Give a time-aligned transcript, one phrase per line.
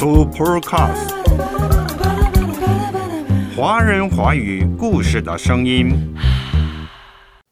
[0.00, 1.12] Supercast，
[3.54, 6.16] 华人华语故事的声音。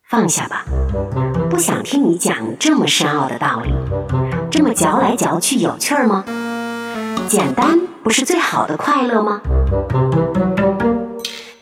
[0.08, 0.64] 放下吧，
[1.50, 3.74] 不想听你讲这么深奥的道理，
[4.50, 6.24] 这么嚼来嚼去有趣儿吗？
[7.28, 9.42] 简单不是最好的快乐吗？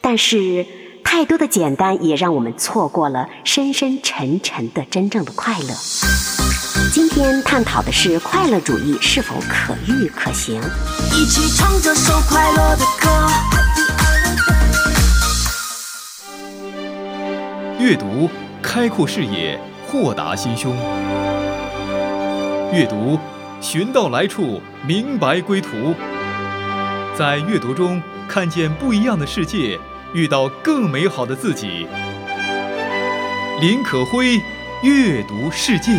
[0.01, 0.65] 但是
[1.03, 5.75] 太多的简单也让我们错过了深深沉沉的真正的快乐。
[6.97, 10.59] 今天探讨的是快乐主义是否可遇可行。
[11.13, 13.11] 一起唱这首快乐的歌。
[17.79, 18.31] 阅读
[18.63, 20.75] 开阔视野，豁达心胸。
[22.73, 23.21] 阅读
[23.61, 25.95] 寻到来处，明白归途。
[27.15, 29.79] 在阅读中看见不一样的世界，
[30.15, 31.87] 遇到更美好的自己。
[33.61, 34.41] 林可辉，
[34.83, 35.93] 阅读世界。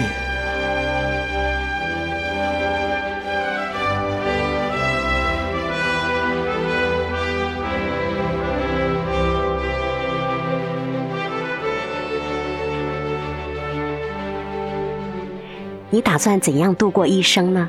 [15.98, 17.68] 你打算怎样度过一生呢？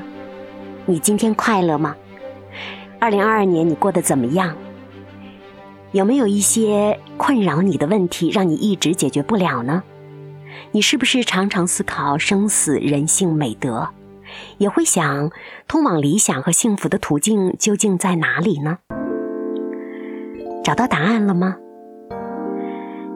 [0.85, 1.95] 你今天快乐吗？
[2.99, 4.55] 二零二二年你过得怎么样？
[5.93, 9.81] 有没有一些困扰你的问题让你一直解决不了呢？
[10.73, 13.89] 你是不是常常思考生死、人性、美德，
[14.59, 15.31] 也会想
[15.67, 18.77] 通往理想和幸福的途径究竟在哪里呢？
[20.63, 21.55] 找到答案了吗？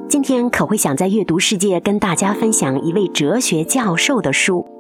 [0.10, 4.73] 今天可会想在阅读世界跟大家分享一位哲学教授的书。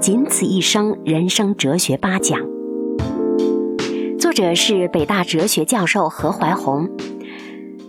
[0.00, 2.40] 仅此一生，人生哲学八讲。
[4.18, 6.88] 作者是北大哲学教授何怀宏。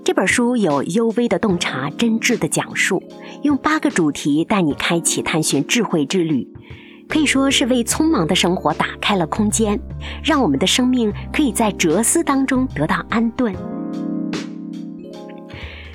[0.04, 3.02] 这本书有幽微的洞察，真挚的讲述，
[3.44, 6.48] 用八个主题带你开启探寻智慧之旅，
[7.08, 9.80] 可以说是为匆忙的生活打开了空间，
[10.24, 13.56] 让我们的生命可以在哲思当中得到安顿。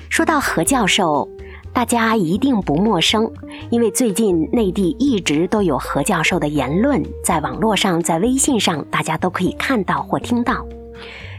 [0.09, 1.29] 说到何教授。
[1.77, 3.31] 大家一定不陌生，
[3.69, 10.65] 因为最近内地一直都有何教授的言论，在网络上、在微信上，大家都可以看到或听到。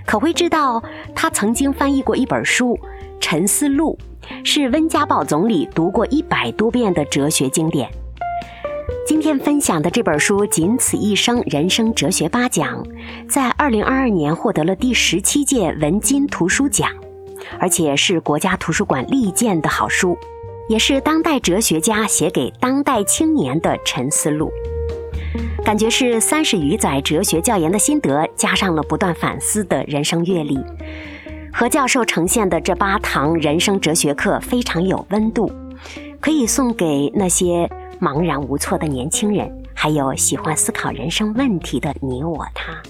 [0.07, 0.81] 可会知道，
[1.13, 2.77] 他曾经翻译过一本书
[3.19, 3.99] 《沉思录》，
[4.47, 7.91] 是温家宝总理读过一百多遍的哲学经典。
[9.05, 12.81] 今天分享的这本书《仅此一生：人生哲学八讲》，
[13.29, 16.89] 在二零二二年获得了第十七届文津图书奖。
[17.59, 20.17] 而且是国家图书馆力荐的好书，
[20.69, 24.51] 也是当代哲学家写给当代青年的沉思录。
[25.65, 30.59] 感觉是三十余载哲学教研的心得，加上了不断反思的人生阅历。
[31.53, 35.51] 何教授呈现的这八堂人生哲学课非常有温度，
[36.21, 37.69] 可以送给那些
[38.01, 42.81] 茫然无措的年轻人，还有喜欢思考人生问题的你我他。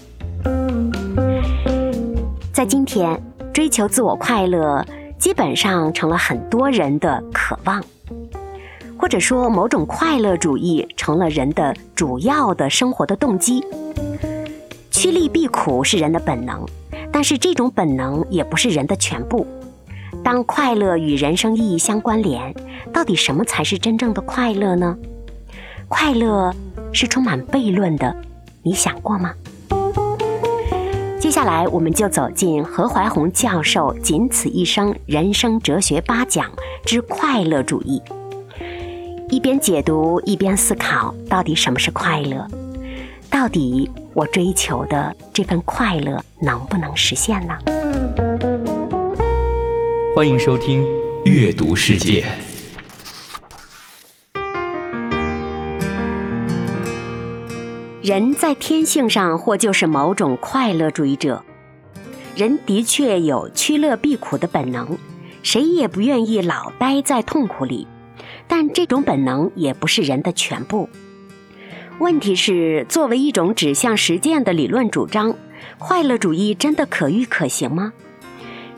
[2.53, 3.21] 在今天。
[3.59, 4.85] 追求自我快乐，
[5.17, 7.83] 基本上成了很多人的渴望，
[8.97, 13.61] 或者说某种快乐主义成了人的主要的生活的动机。
[14.89, 16.65] 趋利避苦是人的本能，
[17.11, 19.45] 但是这种本能也不是人的全部。
[20.23, 22.55] 当快乐与人生意义相关联，
[22.93, 24.97] 到底什么才是真正的快乐呢？
[25.89, 26.55] 快乐
[26.93, 28.15] 是充满悖论的，
[28.63, 29.33] 你想过吗？
[31.19, 36.49] 接下来，我们就走进何怀宏教授《仅此一生：人生哲学八讲
[36.85, 38.01] 之快乐主义》。
[39.29, 42.47] 一边解读，一边思考，到底什么是快乐？
[43.29, 47.53] 到底我追求的这份快乐能不能实现呢？
[50.15, 50.81] 欢迎收听
[51.25, 52.21] 《阅读世界》。
[58.01, 61.43] 人在天性上或就是某种快乐主义者，
[62.33, 64.97] 人的确有趋乐避苦的本能，
[65.43, 67.85] 谁也不愿意老待在痛苦里，
[68.47, 70.87] 但这种本能也不是人的全部。
[71.99, 75.35] 问题是，作为一种指向实践的理论主张，
[75.77, 77.91] 快乐主义真的可遇可行吗？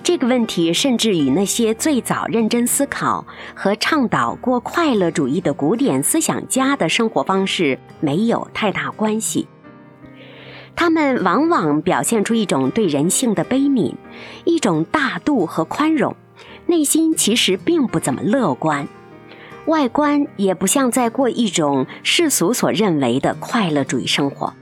[0.03, 3.25] 这个问题甚至与那些最早认真思考
[3.55, 9.47] 和倡导过快乐主义的古典思想家的生活方式没有太大关系。
[10.75, 13.93] 他们往往表现出一种对人性的悲悯，
[14.43, 16.15] 一种大度和宽容，
[16.65, 18.87] 内心其实并不怎么乐观，
[19.67, 24.53] 外观也不像在过一种世俗所认为的快乐主义生活。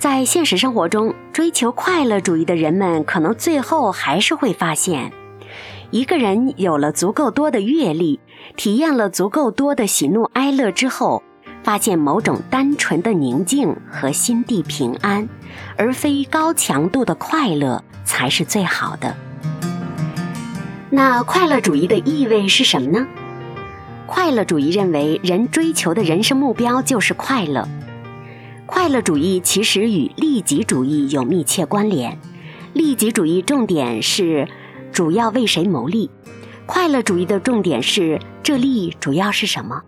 [0.00, 5.12] 在现实生活中，追求快乐主义的人们，可能最后还是会发现，
[5.90, 8.18] 一个人有了足够多的阅历，
[8.56, 11.22] 体验了足够多的喜怒哀乐之后，
[11.62, 15.28] 发现某种单纯的宁静和心地平安，
[15.76, 19.14] 而非高强度的快乐，才是最好的。
[20.88, 23.06] 那快乐主义的意味是什么呢？
[24.06, 27.68] 快乐主义认为，人追求的人生目标就是快乐。
[28.70, 32.16] 快乐主义其实与利己主义有密切关联。
[32.72, 34.46] 利己主义重点是
[34.92, 36.08] 主要为谁谋利，
[36.66, 39.82] 快乐主义的重点是这利主要是什么。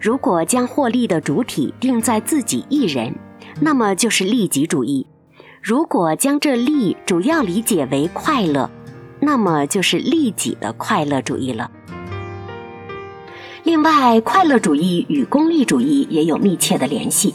[0.00, 3.14] 如果将获利的主体定在自己一人，
[3.60, 5.06] 那么就是利己主义；
[5.62, 8.70] 如果将这利主要理解为快乐，
[9.20, 11.70] 那么就是利己的快乐主义了。
[13.62, 17.34] 另外，快乐主义与功利主义也有密切的联系，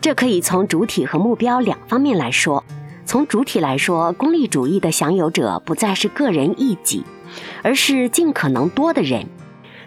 [0.00, 2.64] 这可以从主体和目标两方面来说。
[3.04, 7.04] 从主体来说，功利主义的享有者不再是个人一己，
[7.62, 9.24] 而是尽可能多的人；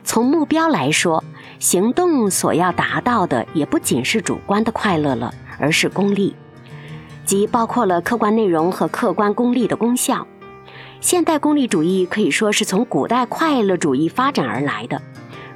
[0.03, 1.23] 从目标来说，
[1.57, 6.35] 行动所要达到的也不仅是主观的快乐了，而是功利，
[7.25, 10.27] 即包括了客观内容和客观功利的功效。
[10.99, 15.01] 现代功利主义可以说是从古代快乐主义发展而来的。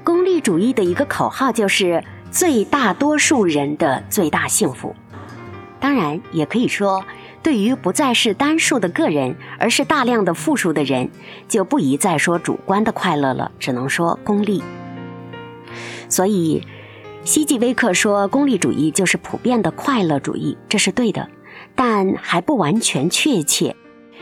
[0.06, 2.02] 功利主义的一个口号就是
[2.38, 4.96] “最大多数人的最大幸福”。
[5.82, 7.04] 当然，也可以说，
[7.42, 11.10] 对于不再是单数的个人，而是大量的复数的人，
[11.48, 14.62] 就不宜再说主观的快乐了，只能说功利。
[16.10, 16.62] 所以，
[17.24, 21.28] 希季威克说功利主义就是普遍的快乐主义，这是对的，
[21.74, 23.76] 但还不完全确切。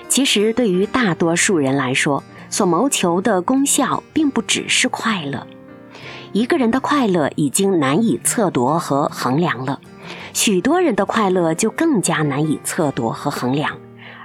[0.08, 5.46] 其实，对于大多数人来说，所谋求的功效并不只是快乐。
[6.36, 9.80] 一个人的快乐已经难以测度和衡量了，
[10.34, 13.78] 许多人的快乐就更加难以测度和衡量，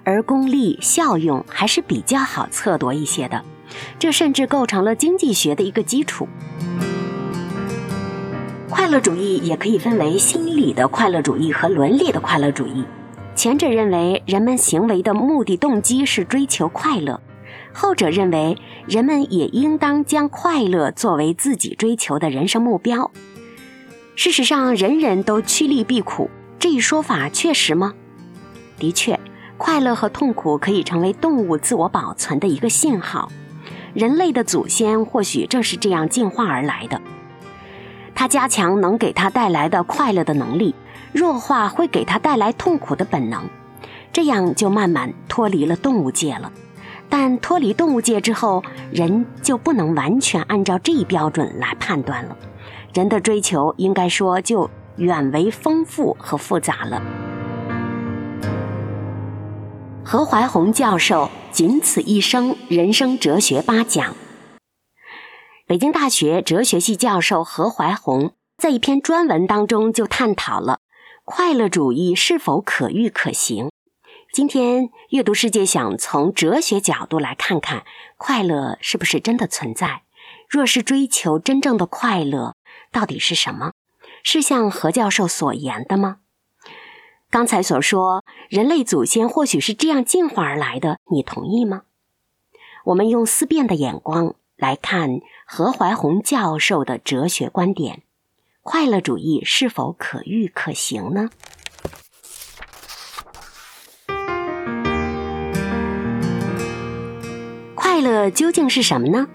[0.03, 3.45] 而功利效用还是比较好测度一些的。
[3.97, 6.27] 这甚至构成了经济学的一个基础。
[8.69, 12.85] 快乐主义也可以分为心理的快乐主义和伦理的快乐主义。
[13.37, 17.21] 前者认为人们行为的目的动机是追求快乐，
[17.73, 18.57] 后者认为
[18.87, 23.11] 人们也应当将快乐作为自己追求的人生目标。
[24.17, 27.95] 事实上，人人都趋利避苦，这一说法确实吗？
[28.79, 29.19] 的确，
[29.57, 33.31] 快乐和痛苦可以成为动物自我保存的一个信号。
[33.95, 37.01] 人类的祖先或许正是这样进化而来的，
[38.15, 40.75] 它加强能给它带来的快乐的能力。
[41.13, 43.43] 弱化会给他带来痛苦的本能，
[44.13, 46.53] 这样就慢慢脱离了动物界了。
[47.11, 48.63] 但脱离动物界之后，
[48.93, 52.37] 人就不能完全按照这一标准来判断了。
[52.95, 57.03] 人的追求应该说就远为丰富和复杂了。
[60.05, 64.15] 何怀宏教授仅此一生人生哲学八讲。
[65.67, 70.79] 北京大学哲学系教授何怀宏在一篇专文当中就探讨了。
[71.25, 73.71] 快乐主义是否可遇可行？
[74.33, 77.83] 今天阅读世界想从哲学角度来看看，
[78.17, 80.03] 快乐是不是真的存在？
[80.49, 82.55] 若是追求真正的快乐，
[82.93, 83.73] 到底是什么？
[84.23, 86.19] 是像何教授所言的吗？
[87.29, 91.83] 刚才所说，人类祖先或许是这样进化而来的，你同意吗？
[92.85, 98.05] 我们用思辨的眼光来看何怀宏教授的哲学观点。
[98.63, 101.31] 快乐主义是否可遇可行呢？
[108.01, 109.27] 快乐究竟是什么呢？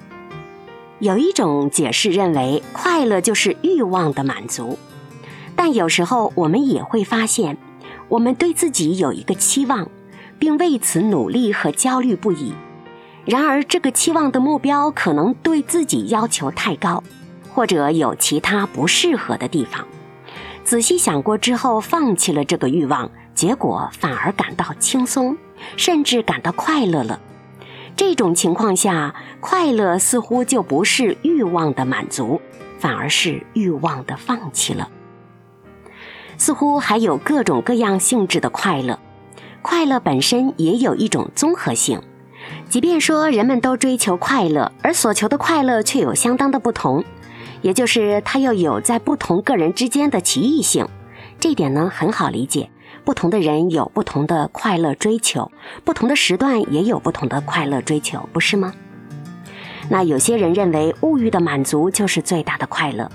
[0.98, 4.80] 有一种解释认为，快乐就是欲望的满足。
[5.56, 7.60] 但有时候我们也会发现，
[8.10, 9.88] 我们对自己有一个期望，
[10.40, 12.56] 并为此努力和焦虑不已。
[13.24, 17.04] 然而，这个期望的目标可能对自己要求太高。
[17.54, 19.86] 或者有其他不适合的地方，
[20.64, 25.38] 仔细想过之后，放弃了这个欲望，结果反而感到轻松，
[25.78, 27.20] 甚至感到快乐了。
[27.96, 32.42] 这种情况下，快乐似乎就不是欲望的满足，
[32.78, 34.90] 反而是欲望的放弃了。
[36.38, 39.00] 似乎还有各种各样性质的快乐，
[39.62, 42.02] 快乐本身也有一种综合性。
[42.70, 47.04] 即便说人们都追求快乐，而所求的快乐却有相当的不同。
[47.62, 50.88] 也就是它又有在不同个人之间的歧异性，
[51.40, 52.70] 这点呢很好理解。
[53.06, 55.52] 不同的人有不同的快乐追求，
[55.84, 58.74] 不同的时段也有不同的快乐追求，不是吗？
[59.90, 63.12] 那有些人认为物欲的满足就是最大的快乐，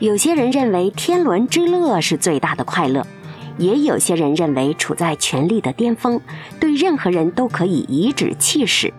[0.00, 3.06] 有些人认为天伦之乐是最大的快乐，
[3.58, 6.20] 也有些人认为处在权力的巅峰，
[6.58, 8.92] 对任何人都可以颐指气使，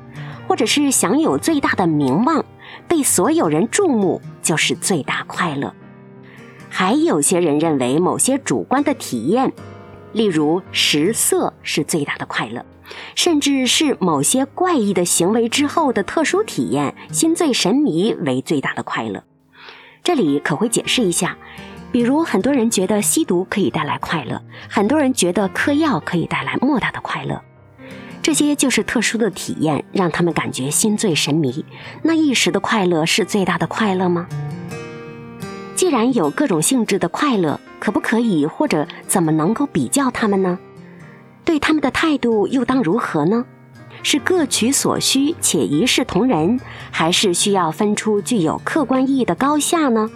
[0.48, 2.46] 或者是享有最大的名望。
[2.88, 5.74] 被所有人注目就是最大快乐。
[6.70, 9.52] 还有些人认为某些主观的体验，
[10.14, 12.66] 例如食色是最大的快乐，
[13.16, 19.24] 甚至是某些怪异的行为之后的特殊体验，心醉神迷为最大的快乐。
[20.04, 21.38] 这里可会解释一下，
[21.92, 27.42] 比如很多人觉得吸毒可以带来快乐，很多人觉得嗑药可以带来莫大的快乐。
[28.22, 31.64] 这些就是特殊的体验，让他们感觉心醉神迷。
[32.04, 34.28] 那一时的快乐是最大的快乐吗？
[35.90, 40.60] 既然有各种性质的快乐，可不可以或者怎么能够比较他们呢？
[41.44, 43.44] 对他们的态度又当如何呢？
[44.04, 46.60] 是各取所需且一视同仁，
[46.92, 50.08] 还是需要分出具有客观意义的高下呢？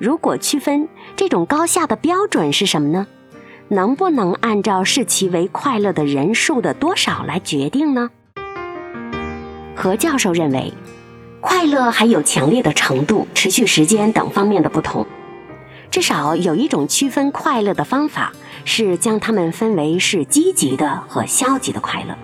[0.00, 3.06] 如果区分，这种高下的标准是什么呢？
[3.68, 8.10] 能不能按照视其为快乐的人数的多少来决定呢？
[9.76, 10.74] 何教授认为，
[11.48, 15.06] 快乐还有强烈的程度、持续时间等方面的不同。
[15.92, 18.32] 至少有一种区分快乐的方法
[18.64, 22.18] 是将它们分为是积极的和消极的快乐。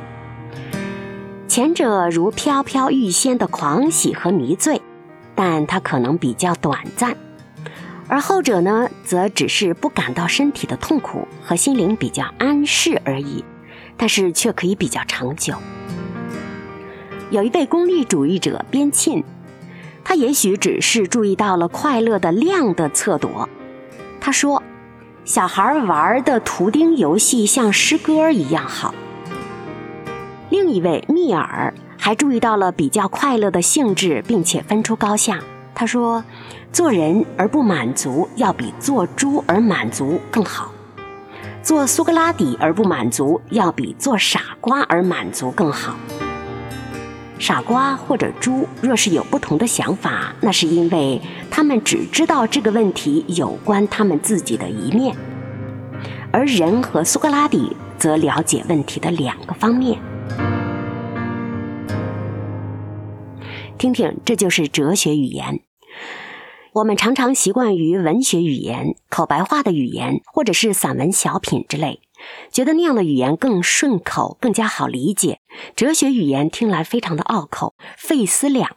[1.46, 4.82] 前者如飘飘欲仙的狂喜和迷醉，
[5.36, 7.16] 但它可能比较短暂。
[8.08, 13.44] 而后者呢，则只是不感到身体的痛苦和心灵比较安适而已，
[13.96, 15.54] 但是却可以比较长久。
[17.32, 19.24] 有一位功利主义者边沁，
[20.04, 23.30] 他也许只是注意到了快乐的量的测度。
[24.20, 24.62] 他说
[25.24, 28.94] ：“小孩玩的图钉游戏像诗歌一样好。”
[30.50, 35.40] 另一位密尔还注意到了比较快乐的性质，并且分出高下。
[35.74, 36.22] 他说。
[36.70, 40.72] 做人而不满足，要比做猪而满足更好；
[41.62, 45.94] 做苏格拉底而不满足，要比做傻瓜而满足更好。
[47.42, 51.20] 傻瓜或者猪若是有不同的想法，那是因为
[51.50, 55.16] 他们只知道这个问题有关他们自己的一面，
[56.32, 59.98] 而人和苏格拉底则了解问题的两个方面。
[63.76, 65.62] 听听，这就是哲学语言。
[66.74, 71.98] 我们常常习惯于文学语言、口白话的语言，或者是散文小品之类，
[72.50, 75.40] 觉得那样的语言更顺口、更加好理解。
[75.74, 78.76] 哲学语言听来非常的拗口、费思量，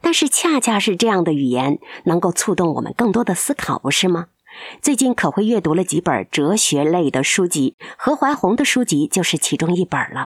[0.00, 4.26] 但是恰恰是这样的语言能够触动我们更多的思考，不是吗？
[4.82, 10.26] 最近可会阅读了几本哲学类的书籍，何怀宏的书籍就是其中一本了。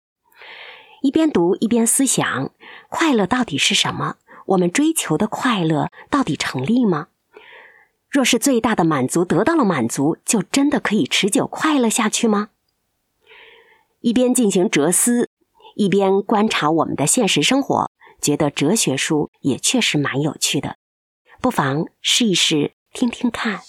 [1.02, 2.52] 一边读一边思想，
[2.90, 4.16] 快乐到底是什么？
[4.48, 7.08] 我们追求的快乐到底成立吗？
[8.10, 12.50] 若是最大的满足得到了满足，就真的可以持久快乐下去吗？
[14.02, 15.30] 一边进行哲思，
[15.76, 20.78] 一边观察我们的现实生活，觉得哲学书也确实蛮有趣的，
[21.40, 23.60] 不妨试一试听听看。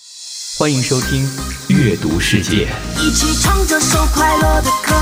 [0.59, 1.23] 欢迎收听
[1.75, 2.67] 《阅读世界》，
[3.07, 4.95] 一起唱这首快乐的歌。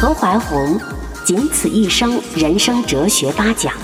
[0.00, 0.80] 何怀宏，
[1.24, 3.74] 仅此一生，人生哲学八讲。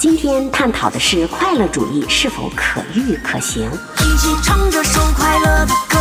[0.00, 3.70] 今天探讨的是快乐主义是否可遇可行。
[3.98, 5.98] 一起唱这首快乐的歌。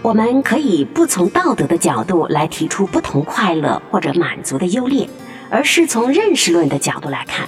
[0.00, 5.06] 我们可以不从道德的角度来提出不同快乐或者满足的优劣，
[5.50, 7.46] 而是从认识论的角度来看。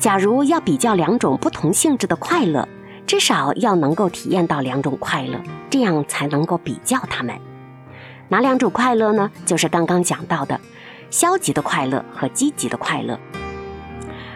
[0.00, 2.68] 假如要比较两种不同性质的快乐，
[3.06, 7.38] 至少要能够体验到两种快乐，这样才能够比较它们。
[8.32, 9.30] 哪两种快乐呢？
[9.44, 10.58] 就是刚刚讲到的，
[11.10, 13.20] 消极的快乐和积极的快乐。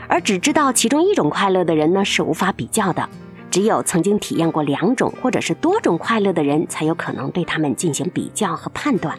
[0.07, 3.09] 而只知道其中一种快乐的人呢，是无法比较的。
[3.51, 9.19] 只有曾经体验过两种或者是多种快乐的人，才有可能对他们进行比较和判断。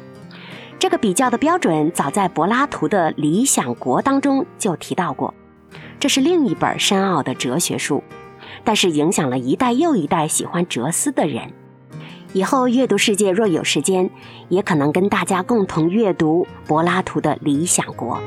[0.78, 5.34] 这个比较的标准，早在柏拉图的《理想国》当中就提到过。
[6.00, 8.04] 这是另一本深奥的哲学书，
[8.64, 11.52] 但是影响了一代又一代喜欢哲思的人。
[12.38, 14.08] 以后阅读世界若有时间，
[14.48, 18.20] 也可能跟大家共同阅读柏拉图的《理想国》。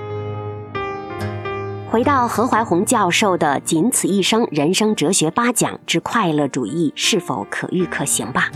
[1.88, 8.50] 回到何怀宏教授的《仅此一生人生哲学八讲之快乐主义是否可遇可行吧》。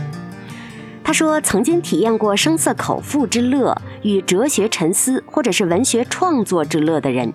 [1.04, 7.32] 他说，曾经体验过声色口腹之乐与哲学沉思或者是文学创作之乐的人，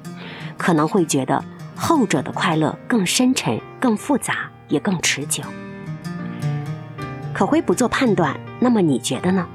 [0.57, 1.41] 可能会觉得
[1.73, 5.41] 后者的快乐更深沉、更复杂，也更持久。
[7.39, 9.47] 可会不做判断，那么你觉得呢？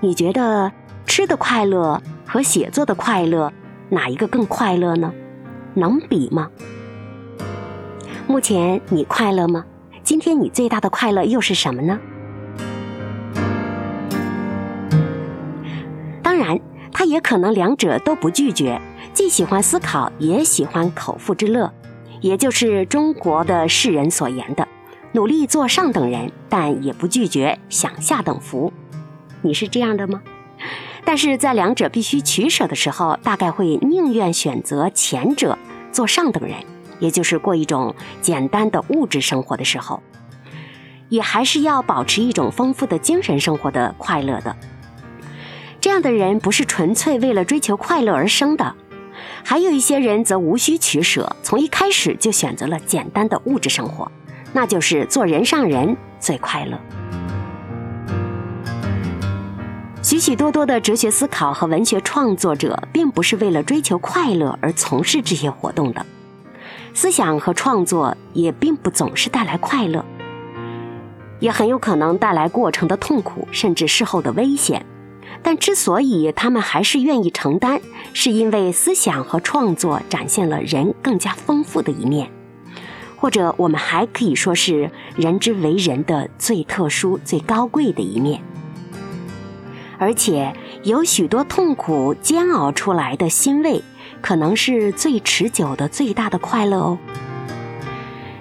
[0.00, 0.72] 你觉得
[1.06, 3.52] 吃的快乐和写作的快乐
[3.88, 5.12] 哪一个更快乐呢？
[5.74, 6.50] 能比吗？
[8.26, 9.64] 目前你快乐吗？
[10.02, 12.00] 今天你最大的快乐又是什么呢？
[16.24, 16.58] 当然，
[16.92, 18.82] 他也可能两者都不拒绝，
[19.14, 21.72] 既喜欢思考，也喜欢口腹之乐，
[22.22, 24.66] 也就是中国的世人所言的
[25.12, 28.72] “努力做上等人”，但也不拒绝享下等福。
[29.42, 30.22] 你是这样的吗？
[31.04, 35.58] 但是在两者必须取舍的时候，大概会宁愿选择前者，
[35.90, 36.56] 做上等人，
[36.98, 40.02] 也就是过一种简单的物质生活的时候，
[41.08, 44.54] 也还是要保持一种丰富的精神生活的快乐的。
[45.80, 48.74] 这样的人不是纯粹为了追求快乐而生的，
[49.42, 54.12] 还有一些人则无需取舍，从一开始就选择了简单的物质生活，
[54.52, 56.78] 那就是做人上人最快乐。
[60.02, 66.04] 许许多多的哲学思考和文学创作者，并不是为了追求快乐而从事这些活动的。
[66.94, 70.04] 思想和创作也并不总是带来快乐，
[71.38, 74.84] 也很有可能带来过程的痛苦，甚至事后的危险。
[75.42, 77.80] 但之所以他们还是愿意承担，
[78.12, 82.30] 是因为思想和创作展现了人更加丰富的一面，
[83.20, 88.42] 或者我们还可以说是人之为人的最特殊、最高贵的一面。
[89.98, 93.82] 而且有许多痛苦煎熬出来的欣慰，
[94.22, 96.98] 可能是最持久的、最大的快乐哦。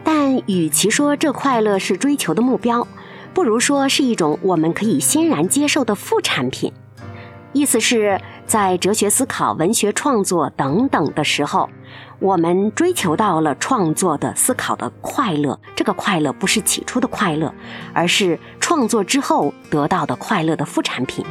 [0.05, 2.88] 但与其说这快乐是追求的目标，
[3.33, 6.71] 不如说是一种我们可以欣然接受的副产品。
[7.51, 11.69] 意思是在哲学思考、文学创作等等的时候，
[12.19, 15.57] 我们追求到了创作的、思考的快乐。
[15.73, 17.53] 这个快乐不是起初的快乐，
[17.93, 21.25] 而是创作之后得到的快乐的副产品。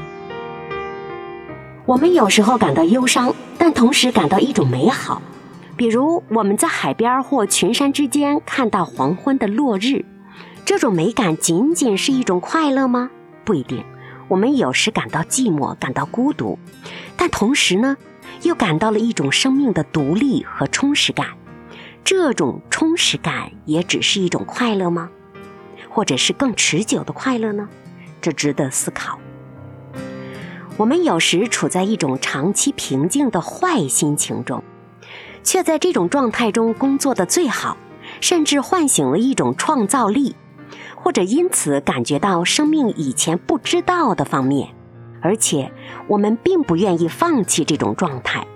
[1.85, 5.21] 我们有时候感到忧伤，但同时感到一种美好，
[5.77, 10.07] 比如我们在海边或群山之间看到黄昏的落日，
[10.65, 13.11] 这种美感仅仅是一种快乐吗？
[13.45, 13.85] 不一定。
[14.29, 16.59] 我们有时感到寂寞，感到孤独，
[17.17, 17.97] 但同时呢，
[18.43, 21.29] 又感到了一种生命的独立和充实感。
[22.05, 25.11] 这种充实感也只是一种快乐吗？
[25.89, 27.69] 或者是更持久的快乐呢？
[28.21, 29.19] 这值得思考。
[30.77, 34.63] 我们有时处在一种长期平静的坏心情中，
[35.43, 37.77] 却在这种状态中工作的最好，
[38.21, 40.37] 甚至唤醒了一种创造力，
[40.95, 44.69] 或者因此感觉到生命以前不知道的方面，
[45.21, 45.73] 而且
[46.07, 48.47] 我们并不愿意放弃这种状态。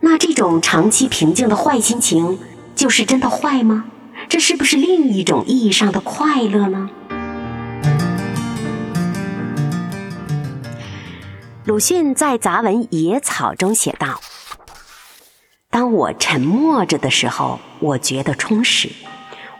[0.00, 2.38] 那这种长期平静的坏心情，
[2.74, 3.84] 就是真的坏吗？
[4.28, 6.90] 这是不是另一种意义上的快乐呢？
[11.64, 14.20] 鲁迅在杂文《野草》中写道
[15.70, 18.88] ：“当我沉默着的时候，我觉得充实；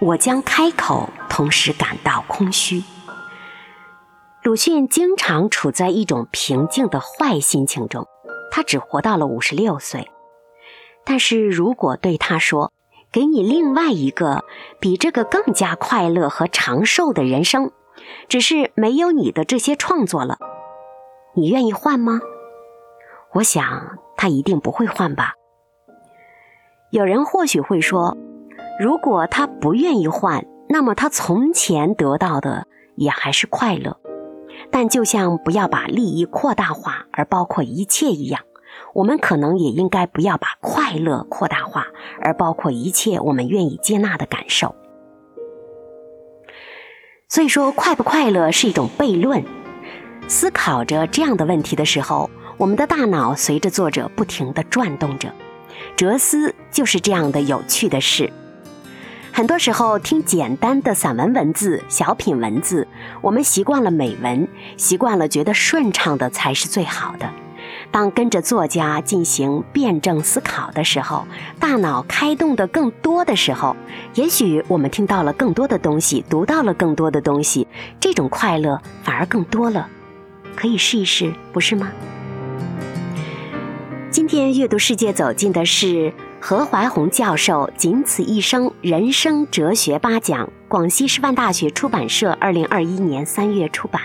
[0.00, 2.82] 我将开口，同时感到空虚。”
[4.42, 8.08] 鲁迅经常处在一种平静的坏心情中，
[8.50, 10.10] 他只活到了五十六岁。
[11.04, 12.72] 但是如果对他说
[13.12, 14.44] ：“给你另外一个
[14.80, 17.70] 比这个更加快乐和长寿的人生，
[18.28, 20.38] 只是没有你的这些创作了。”
[21.34, 22.20] 你愿意换吗？
[23.34, 25.34] 我想他一定不会换吧。
[26.90, 28.16] 有人或许会说，
[28.80, 34.00] 如果他不愿意换，那么他从前得到的也还是快乐。
[34.70, 38.42] 但就像不要把利益扩大化而包括一切一样，
[38.94, 41.86] 我们可能也应该不要把快乐扩大化
[42.20, 44.74] 而包括一切我们愿意接纳的感受。
[47.28, 49.42] 所以说，快不快乐是一种悖论。
[50.28, 55.32] 思考着这样的问题的时候，我们的大脑随着作者不停地转动着。
[55.96, 58.32] 哲思就是这样的有趣的事。
[59.34, 62.86] 很多时候听简单的散文文字、小品文字，
[63.22, 67.30] 我们习惯了美文，习惯了觉得顺畅的才是最好的。
[67.90, 71.26] 当跟着作家进行辩证思考的时候，
[71.58, 73.74] 大脑开动的更多的时候，
[74.14, 77.66] 也许我们听到了更多的东西，读到了更多的东西，
[77.98, 79.88] 这种快乐反而更多了。
[80.54, 81.90] 可以试一试，不是吗？
[84.10, 86.12] 今天阅读世界走进的是
[86.44, 94.02] 何怀宏教授《仅此一生人生哲学八讲》，广西师范大学出版社二零二一年三月出版。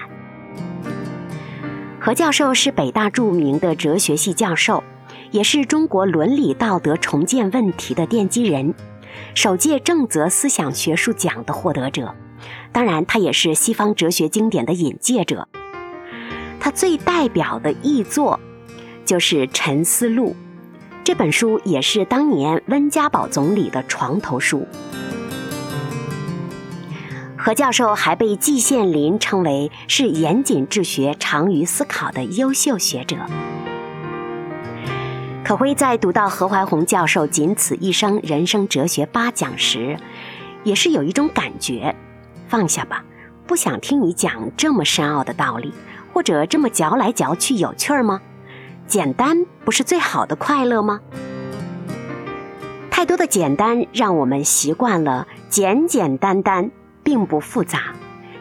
[2.00, 4.84] 何教授是北大著名的哲学系教授，
[5.32, 8.76] 也是中国伦理道德重建问题的奠基人，
[9.34, 12.14] 首届正则思想学术奖的获得者。
[12.72, 15.48] 当然，他也是西方哲学经典的引介者。
[16.60, 18.40] 他最代表的译作
[19.06, 20.30] 就是《沉思录》，
[21.08, 24.68] 这本书也是当年温家宝总理的床头书。
[27.38, 33.16] 何教授还被季羡林称为是严谨治学、长于思考的优秀学者。
[35.46, 39.98] 可辉在读到何怀宏教授《仅此一生人生哲学八讲》时，
[40.66, 41.96] 也是有一种感觉：
[42.50, 43.02] 放下吧，
[43.46, 45.74] 不想听你讲这么深奥的道理，
[46.12, 48.20] 或者这么嚼来嚼去有趣儿吗？
[48.88, 51.02] 简单不是最好的快乐吗？
[52.90, 56.72] 太多的简单让我们习惯了简简单单，
[57.04, 57.80] 并不复杂；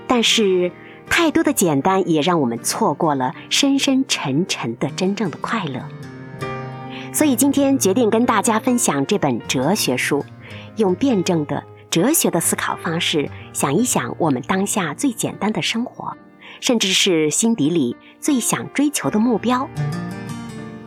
[0.06, 0.70] 但是
[1.10, 5.82] 太多的简单也让我们错过了深深沉沉的真正的快乐。
[7.12, 10.24] 所以今天决定跟大家分享这本哲学书，
[10.76, 16.16] 用辩证的哲学的思考方式，想一想我们当下最简单的生活，
[16.60, 19.68] 甚至是心底里最想追求的目标。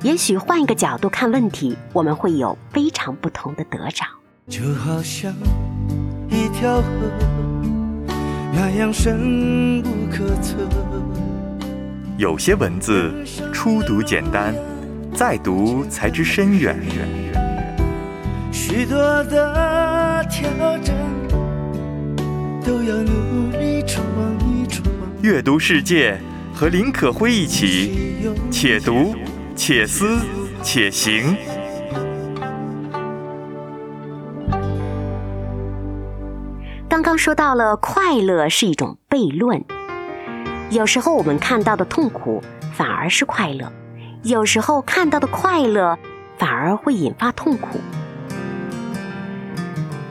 [0.02, 4.06] 也许换一个角度看问题，我们会有非常不同的得着。
[4.48, 5.34] 就好像
[6.30, 6.88] 一条河，
[8.54, 10.56] 那样深不可测。
[12.18, 13.14] 有些文字
[13.54, 14.56] 初读简单，
[15.14, 16.80] 再读才知深远。
[18.54, 20.96] 许多的挑战，
[22.66, 24.02] 都要努力闯
[24.48, 24.82] 一闯。
[25.22, 26.18] 阅读世界，
[26.54, 29.14] 和林可辉一起，且读。
[29.62, 30.18] 且思
[30.64, 31.36] 且行。
[36.88, 39.62] 刚刚说到了，快乐是一种悖论。
[40.70, 42.42] 有时候我们看到的痛苦
[42.72, 43.70] 反而是快乐，
[44.24, 46.00] 有时候看到的快乐
[46.38, 47.82] 反而会引发痛苦。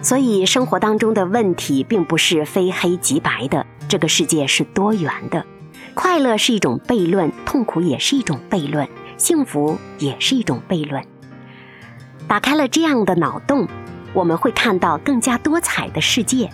[0.03, 5.47] 所以，生活当中的问题并不是非黑即白的，这个世界是多元的。
[5.95, 8.87] 快乐是一种悖论，痛苦也是一种悖论。
[9.19, 11.05] 幸福也是一种悖论。
[12.27, 13.69] 打开了这样的脑洞，
[14.15, 16.49] 我们会看到更加多彩的世界。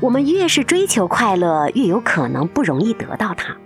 [0.00, 3.56] 我们越是追求快乐，越有可能不容易得到它。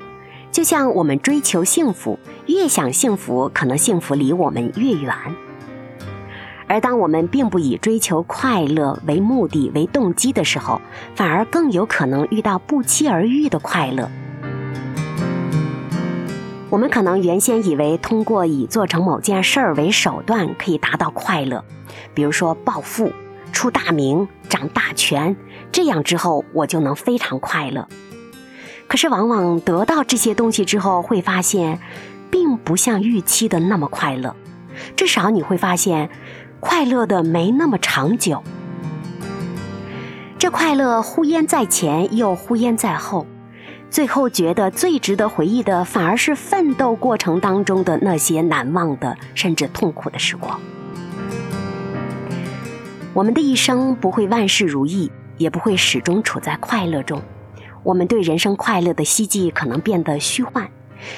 [0.50, 5.14] 就像我们追求幸福，越想幸福，可能幸福离我们越远。
[6.66, 10.80] 而当我们并不以追求快乐为目的、为动机的时候，
[11.14, 14.10] 反而更有可能遇到不期而遇的快乐。
[16.70, 21.64] 我们可能原先以为通过以做成某件事儿为手段可以达到快乐，
[22.12, 23.10] 比如说暴富、
[23.52, 25.34] 出大名、掌大权，
[25.72, 27.88] 这样之后我就能非常快乐。
[28.86, 31.80] 可是往往得到这些东西之后，会发现
[32.30, 34.36] 并不像预期的那么快乐，
[34.94, 36.10] 至少你会发现
[36.60, 38.42] 快乐的没那么长久。
[40.38, 43.26] 这快乐忽焉在前，又忽焉在后。
[43.90, 50.60] 最后觉得最值得回忆的，反而是奋斗过程当中的那些难忘的，甚至痛苦的时光。
[53.14, 57.20] 我们的一生不会万事如意，也不会始终处在快乐中。
[57.82, 60.68] 我们对人生快乐的希冀可能变得虚幻，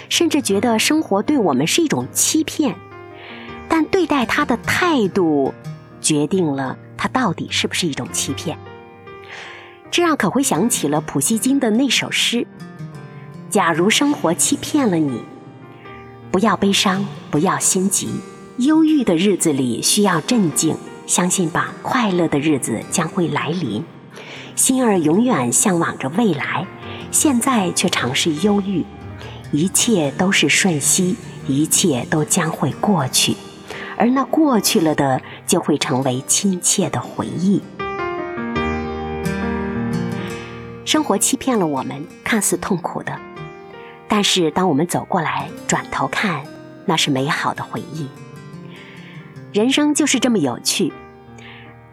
[0.09, 2.77] 甚至觉得生活对我们是一种欺骗。
[3.69, 5.53] 但对待他的态度，
[6.01, 8.57] 决定了他到底是不是一种欺骗。
[9.91, 12.47] 这让可会想起了普希金的那首诗
[13.51, 15.23] ：“假如生活欺骗了你，
[16.31, 18.09] 不要悲伤，不要心急。
[18.59, 20.77] 忧郁的日子里需要镇静，
[21.07, 23.85] 相信吧，快乐的日子将会来临。
[24.55, 26.67] 心儿永远向往着未来，
[27.11, 28.85] 现在却尝试忧郁。
[29.51, 31.17] 一切都是瞬息，
[31.49, 33.35] 一切都将会过去，
[33.97, 37.61] 而那过去了的，就会成为亲切的回忆。”
[40.91, 43.17] 生活欺骗了我们，看似痛苦的，
[44.09, 46.43] 但是当我们走过来，转头看，
[46.85, 48.09] 那是美好的回忆。
[49.53, 50.93] 人生就是这么有趣。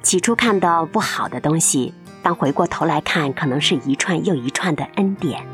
[0.01, 5.45] 起初看到不好的东西，当回过头来看，可能是一串又一串的恩典。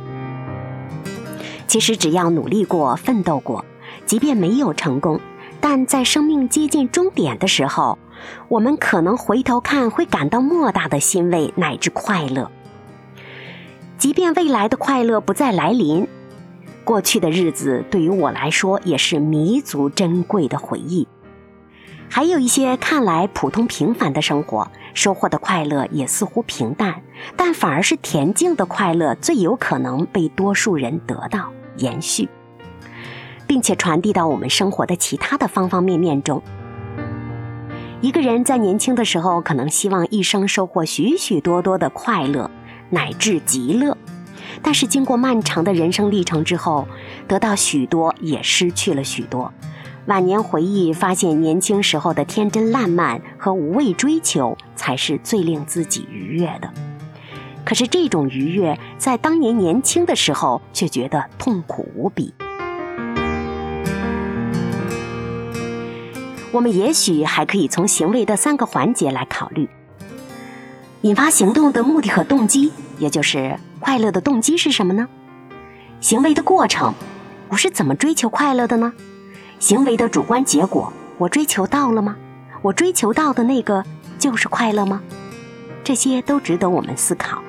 [1.67, 3.65] 其实只要努力过、奋斗过，
[4.06, 5.19] 即便没有成功，
[5.60, 7.99] 但在生命接近终点的时候，
[8.47, 12.49] 我们可能回头看，会感到莫大的欣慰乃至快乐。
[14.04, 16.06] 即便未来的快乐不再来临，
[16.84, 21.08] 过去的日子对于我来说也是弥足珍贵的回忆。
[22.10, 27.02] 还有一些看来普通平凡的生活，收获的快乐也似乎平淡，
[27.38, 32.28] 但反而是恬静的快乐最有可能被多数人得到、延续，
[33.48, 36.44] 并且传递到我们生活的其他的方方面面中。
[38.02, 42.52] 一个人在年轻的时候，可能希望一生收获许许多多的快乐。
[42.93, 43.97] 乃至极乐，
[44.62, 46.88] 但是经过漫长的人生历程之后，
[47.27, 49.51] 得到许多，也失去了许多。
[50.06, 56.69] 晚年回忆，发现年轻时候的天真烂漫和无畏追求，才是最令自己愉悦的。
[57.65, 62.34] 可是这种愉悦，在当年年轻的时候，却觉得痛苦无比。
[66.51, 69.67] 我们也许还可以从行为的三个环节来考虑：
[71.01, 72.71] 引发行动的目的和动机，
[73.04, 75.10] 也就是快乐的动机是什么呢？
[76.00, 76.94] 行为的过程，
[77.50, 78.94] 我是怎么追求快乐的呢？
[79.60, 82.16] 行为的主观结果，我追求到了吗？
[82.62, 83.84] 我追求到的那个
[84.18, 85.02] 就是快乐吗？
[85.84, 87.42] 这些都值得我们思考。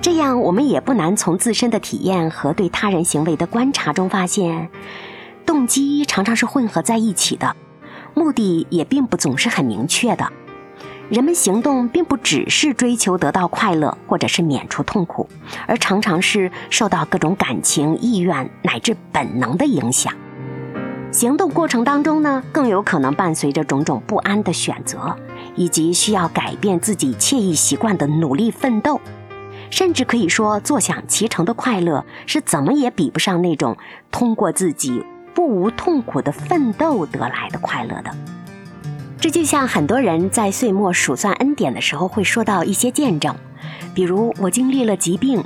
[0.00, 4.70] 这样，我们也不难从自身的体验和对他人行为的观察中发现，
[5.44, 7.56] 动机常常是混合在一起的，
[8.14, 10.32] 目的也并不总是很明确的。
[11.10, 15.26] 人们行动并不只是追求得到快乐，或者是免除痛苦，
[15.66, 20.12] 而常常是受到各种感情、意愿乃至本能的影响。
[21.10, 25.16] 行动过程当中呢，更有可能伴随着种种不安的选择，
[25.54, 29.00] 以及需要改变自己惬意习惯的努力奋斗，
[29.70, 33.78] 甚至可以说坐享其成的快乐，是怎么也比不上那种
[34.10, 35.02] 通过自己
[35.34, 38.14] 不无痛苦的奋斗得来的快乐的。
[39.20, 43.34] 这就像很多人在岁末数算恩典的时候会说到一些见证，
[43.92, 45.42] 比如我经历了疾病，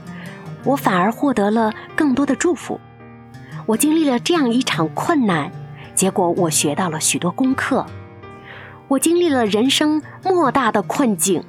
[0.63, 2.79] 我反而获得了更多的祝福；
[3.65, 5.51] 我经历了这样一场困难，
[5.95, 7.87] 结果我学到了许多功课；
[8.89, 11.43] 我经历了人生莫大的困境，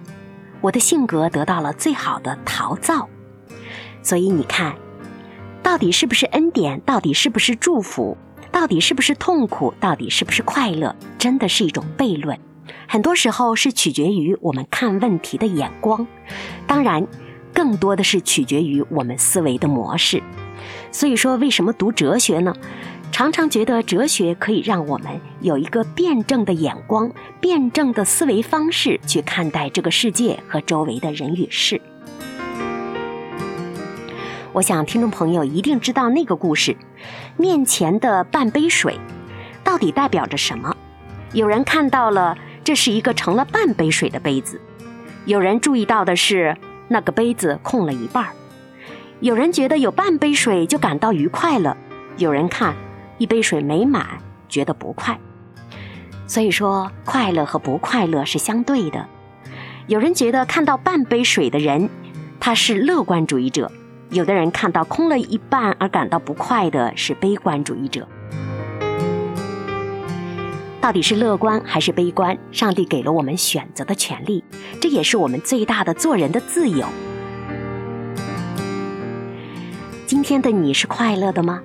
[0.62, 3.10] 我的性格得到了最好的陶造。
[4.02, 4.74] 所以你看，
[5.62, 6.80] 到底是不是恩典？
[6.86, 8.18] 到底是不是祝福？
[8.54, 9.74] 到底是不是痛苦？
[9.80, 10.96] 到底是不是快乐？
[11.18, 12.38] 真的是一种悖论。
[12.88, 16.06] 很多时候是取决于我们看问题的眼光，
[16.68, 17.06] 当然，
[17.52, 20.22] 更多的是取决于我们思维的模式。
[20.92, 22.54] 所以说，为什么读哲学呢？
[23.12, 27.12] 常常觉得哲学可以让我们有一个辩证的眼光、
[27.42, 31.82] 辩证的思维方式去看待这个世界和周围的人与事。
[34.52, 36.78] 我想听众朋友一定知道那个故事，
[37.38, 39.00] 面前的半杯水
[39.64, 40.76] 到底代表着什么？
[41.34, 44.58] 有人看到了，这是一个盛了半杯水的杯子；
[45.26, 46.56] 有人注意到的是
[46.90, 48.26] 那个杯子空了一半；
[49.20, 51.76] 有人觉得有半杯水就感到愉快了；
[52.18, 52.76] 有人看
[53.18, 54.06] 一杯水没满，
[54.48, 55.20] 觉得不快。
[56.28, 59.08] 所以说，快乐和不快乐是相对的。
[59.88, 61.90] 有人觉得看到半杯水的人，
[62.40, 63.72] 他是乐观主义者。
[64.14, 68.08] 有的人看到空了一半而感到不快的是悲观主义者。
[70.80, 72.38] 到底是乐观还是悲观？
[72.52, 74.44] 上帝给了我们选择的权利，
[74.80, 76.86] 这也是我们最大的做人的自由。
[80.06, 81.62] 今天的你是快乐的吗？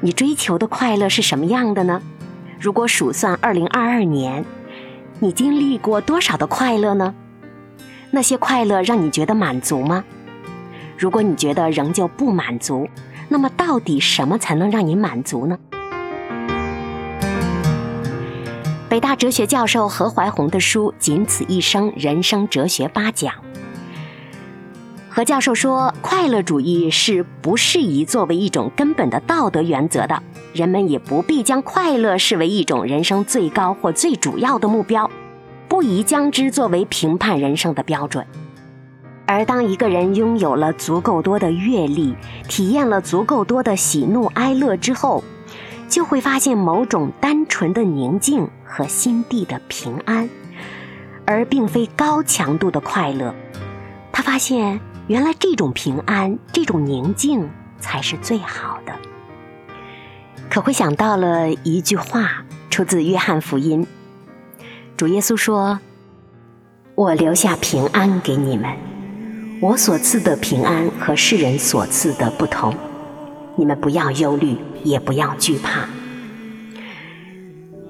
[0.00, 2.00] 你追求的快乐是什么样的呢？
[2.60, 4.44] 如果数算二零二二年，
[5.18, 7.14] 你经历过多少的快乐呢？
[8.12, 10.04] 那些快乐让你觉得满足吗？
[10.98, 12.88] 如果你觉得仍旧不满足，
[13.28, 15.58] 那么到底什么才能让你满足呢？
[18.88, 23.32] 北大哲学教授何怀宏的书《仅此一生：人生哲学八讲》。
[25.10, 30.22] 何教授说，快乐主义是不适宜作为一种根本的道德原则的，
[30.54, 35.10] 人们也不必将快乐视为一种人生最高或最主要的目标，
[35.68, 38.26] 不宜将之作为评判人生的标准。
[39.26, 42.14] 而当一个人拥有了足够多的阅历，
[42.48, 45.24] 体验了足够多的喜怒哀乐之后，
[45.88, 50.28] 就会发现某种单纯的宁静和心地的平安，
[51.24, 53.34] 而并非高强度的快乐。
[54.12, 58.92] 他发现，原来这种平安、这种宁静才是最好的。
[60.48, 63.84] 可会想到了一句话，出自约翰福音，
[64.96, 65.80] 主耶稣说
[66.94, 68.70] ：“我留下平安给你们。”
[69.58, 72.74] 我所赐的平安和世人所赐的不同，
[73.56, 75.88] 你们不要忧虑，也不要惧怕。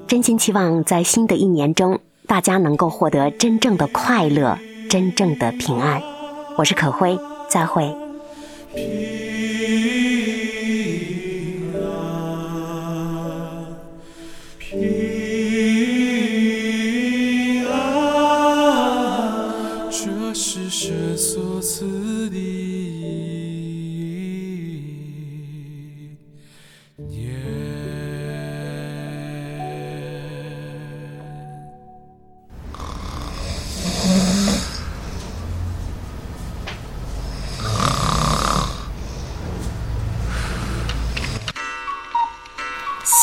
[0.07, 1.99] 真心期望在新的一年中，
[2.29, 4.57] 大家能够获得真正的快乐，
[4.89, 6.01] 真正的平安。
[6.57, 7.93] 我是可辉，再会。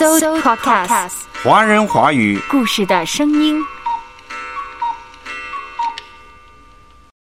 [0.04, 1.14] So Podcast，
[1.46, 3.58] 华人华语故事的声音。